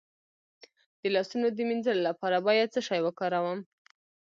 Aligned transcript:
د 0.99 1.03
لاسونو 1.15 1.47
د 1.51 1.59
مینځلو 1.69 2.05
لپاره 2.09 2.37
باید 2.47 2.73
څه 2.73 2.79
شی 2.87 2.99
وکاروم؟ 3.03 3.59